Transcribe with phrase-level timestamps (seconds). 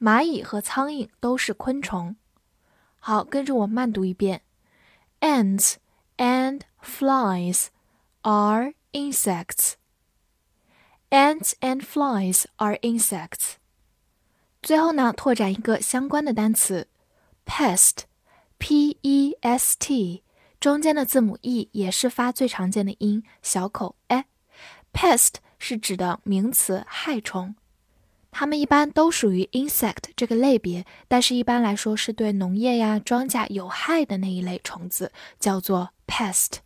[0.00, 2.16] 蚂蚁和苍蝇都是昆虫。
[2.98, 4.42] 好，跟着我慢读一遍，
[5.20, 7.67] ants。and flies
[8.21, 9.75] are insects.
[11.11, 13.55] Ants and flies are insects.
[14.61, 16.87] 最后呢，拓展一个相关的单词
[17.45, 20.23] ，pest，p e s t，
[20.59, 24.23] 中间的字母 e 也是发最常见的音，小口 e。
[24.91, 27.55] pest 是指的名词害虫。
[28.31, 36.57] 它们一般都属于 insect 这个类别，但是一般来说是对农业呀、庄稼有害的那一类虫子，叫做 pest。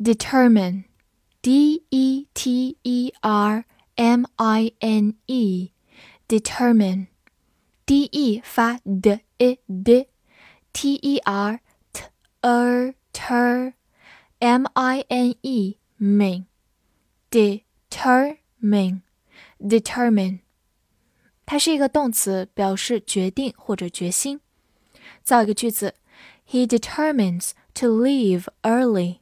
[0.00, 0.84] determine
[1.42, 3.64] d e t e r
[3.96, 5.70] m i n e
[6.28, 7.06] determine
[7.86, 10.08] d e 发 d e d
[10.72, 11.60] t e r
[11.92, 12.02] t
[12.42, 13.74] er ter
[14.38, 16.46] m i n e mean
[17.30, 19.02] determine
[19.58, 20.40] Determine，
[21.46, 24.40] 它是一个动词，表示决定或者决心。
[25.22, 25.94] 造一个句子：
[26.48, 29.18] He determines to leave early。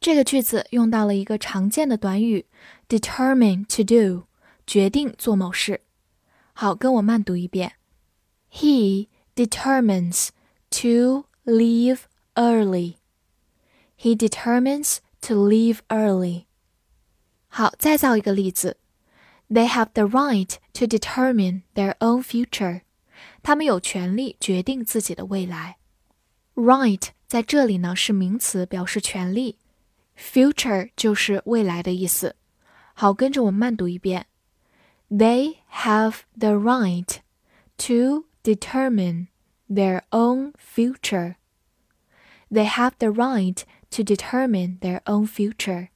[0.00, 2.46] 这个句子用到了一个常见的短语：
[2.88, 4.26] determine to do，
[4.66, 5.80] 决定做某事。
[6.52, 7.72] 好，跟我慢读一遍：
[8.52, 10.28] He determines
[10.70, 12.00] to leave
[12.34, 16.44] early。He determines to leave early。
[17.48, 18.76] 好，再造一个例子。
[19.48, 22.82] They have the right to determine their own future。
[23.42, 25.78] 他们有权利决定自己的未来。
[26.54, 29.58] Right 在这里呢是名词，表示权利。
[30.20, 32.36] Future 就是未来的意思。
[32.94, 34.26] 好，跟着我慢读一遍。
[35.10, 37.18] They have the right
[37.78, 39.28] to determine
[39.68, 41.36] their own future.
[42.50, 45.88] They have the right to determine their own future.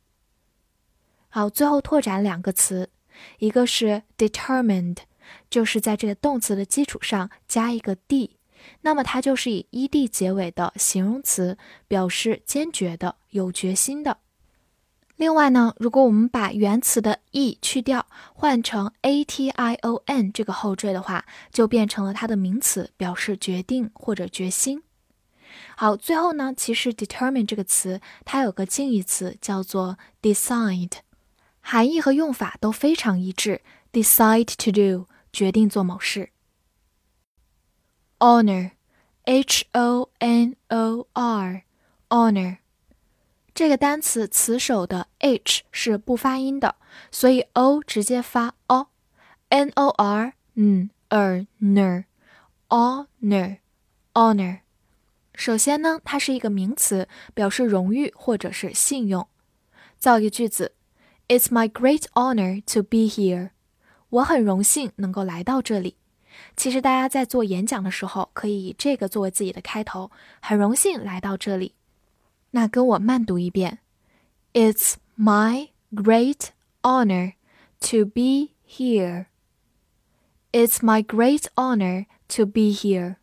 [1.28, 2.90] 好，最后拓展两个词。
[3.38, 4.98] 一个是 determined，
[5.48, 8.38] 就是在这个动词的基础上加一个 d，
[8.81, 11.57] 那么它就是以 ed 结尾的形容词，
[11.87, 14.17] 表示坚决的、有决心的。
[15.15, 24.83] 另外呢，如果我们把原词的 e 去掉，换成 ation 这个后缀的话，就变成了它的名词，表示决定或者决心。
[25.77, 30.91] 好，最后呢，其实 determine 这个词它有个近义词叫做 decide。
[31.61, 33.61] 含义和用法都非常一致。
[33.93, 36.31] Decide to do，决定做某事。
[38.24, 42.58] Honor，H O N O R，Honor，
[43.54, 46.76] 这个单词词首的 h 是不发音的，
[47.10, 53.58] 所以 o 直接发 o，n o r n er ner，honor
[54.12, 54.60] honor。
[55.34, 59.26] 首先呢，它是一个名词，表示荣誉或者是信用。
[59.98, 60.74] 造一个句子：
[61.28, 63.50] It's my great honor to be here。
[64.10, 65.96] 我很荣幸能够来到这里。
[66.56, 70.10] 其实大家在做演讲的时候，可以以这个作为自己的开头。
[70.40, 71.74] 很荣幸来到这里。
[72.52, 73.78] 那跟我慢读一遍：
[74.52, 76.48] It's my great
[76.82, 77.34] honor
[77.80, 79.26] to be here.
[80.52, 83.16] It's my great honor to be here.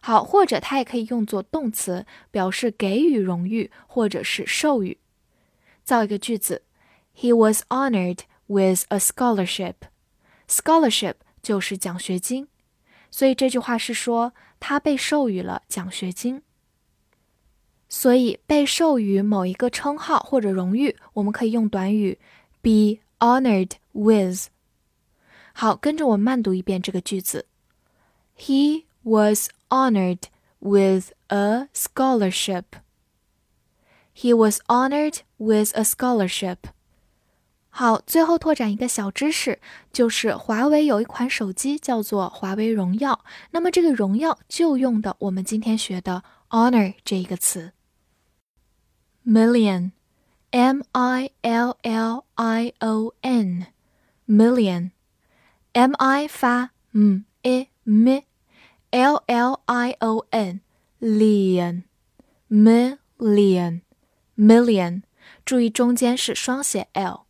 [0.00, 4.98] 好，或者它也可以用作动词，表示给予荣誉或者是授予。
[5.82, 6.62] 造一个句子：
[7.16, 9.74] He was honored with a scholarship.
[10.48, 12.48] Scholarship 就是奖学金，
[13.10, 16.42] 所以这句话是说他被授予了奖学金。
[17.88, 22.18] 所以被授予某一个称号或者荣誉，我们可以用短语
[22.60, 24.48] be honored with。
[25.52, 27.46] 好，跟着我慢读一遍这个句子：
[28.36, 30.24] He was honored
[30.58, 32.64] with a scholarship.
[34.12, 36.56] He was honored with a scholarship.
[37.73, 39.57] 好，最后拓展一个小知识，
[39.93, 47.71] 就是华为有一款手机叫做华为荣耀，那么这个荣耀就用的我们今天学的 honor 这一个词。
[49.25, 49.91] million,
[50.49, 53.67] M I L L I O N,
[54.27, 54.91] million,
[55.71, 58.21] M I 发嗯 e m,
[58.91, 60.59] L L I O N,
[60.99, 61.83] lion,
[62.49, 63.81] million,
[64.35, 65.03] million，
[65.45, 67.21] 注意中间是双写 l。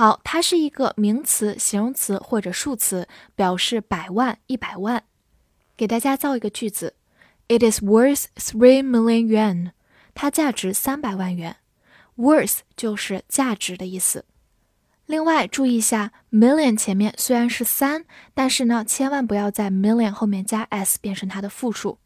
[0.00, 5.04] 好，它是一个名词、形容词或者数词，表示百万、一百万。
[5.76, 6.94] 给大家造一个句子
[7.48, 9.72] ：It is worth three million yuan.
[10.14, 11.56] 它价值三百万元
[12.16, 14.24] ，worth 就是价值的意思。
[15.04, 21.98] 另外注意一下，million 前面虽然是三，但是呢，千万不要在 million 后面加 s 变成它的复数，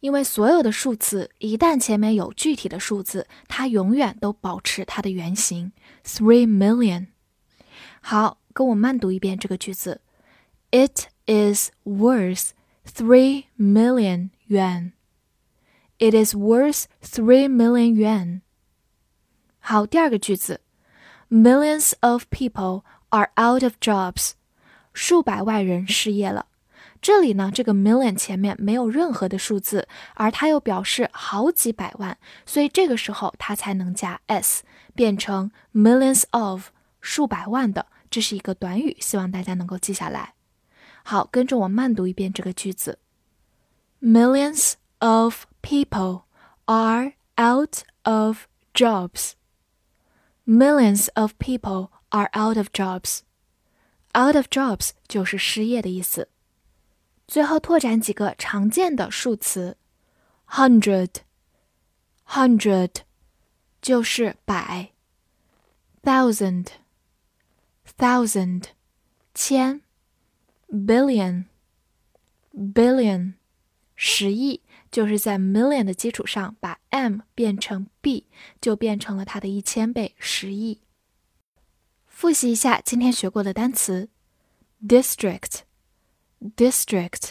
[0.00, 5.72] 因为所有的数词一旦前面有具体的数字，它永远都保持它的原形。
[6.02, 7.08] Three million。
[8.04, 10.00] 好，跟我慢读一遍这个句子
[10.72, 12.50] ：It is worth
[12.84, 14.92] three million yuan。
[15.98, 18.40] It is worth three million yuan。
[19.60, 20.60] 好，第二个句子
[21.30, 24.32] ，Millions of people are out of jobs。
[24.92, 26.46] 数百万人失业了。
[27.00, 34.64] 这里呢，这个 million 前面没有任何的数字，而它又表示好几百万，所以这个时候它才能加 s，
[34.94, 36.68] 变成 millions of
[37.01, 37.85] 数百万的。
[38.09, 40.33] 这是一个短语，希望大家能够记下来。
[41.03, 42.99] 好，跟着我慢读一遍这个句子：
[44.01, 46.23] Millions of people
[46.65, 49.33] are out of jobs.
[50.45, 53.23] Millions of people are out of jobs.
[54.13, 56.29] Out of jobs 就是失业的意思。
[57.27, 59.75] 最后拓展几个常见的数词：
[60.47, 62.91] hundred，hundred
[63.81, 64.93] 就是百
[68.02, 68.64] thousand，
[69.32, 69.80] 千
[70.68, 73.34] ；billion，billion
[73.94, 74.62] 十亿。
[74.90, 78.26] 就是在 million 的基础上把 m 变成 b，
[78.60, 80.80] 就变成了它的一千倍，十亿。
[82.06, 84.10] 复习一下今天学过的单词
[84.86, 87.30] ：district，district，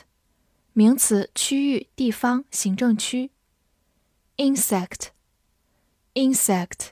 [0.73, 3.29] 名词，区域、地方、行政区
[4.37, 6.89] ；insect，insect，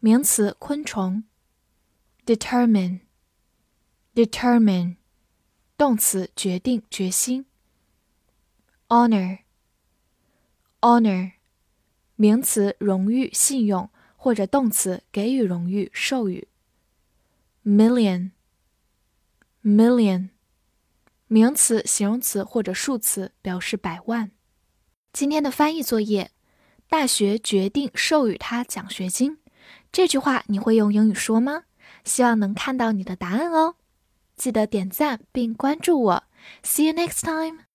[0.00, 1.24] 名词，昆虫
[2.26, 4.96] ；determine，determine，
[5.78, 7.46] 动词，决定、决心
[8.88, 9.38] ；honor。
[10.80, 11.32] honor，
[12.16, 16.46] 名词，荣誉、信用，或者动词，给予荣誉、授予。
[17.64, 20.28] million，million，
[21.26, 24.30] 名词、形容词或者数词，表示百万。
[25.12, 26.30] 今天的翻译作业：
[26.88, 29.38] 大学决定授予他奖学金。
[29.90, 31.64] 这句话你会用英语说吗？
[32.06, 33.74] 希望能看到你的答案哦。
[34.36, 36.22] 记得点赞并关注我。
[36.62, 37.64] See you next time.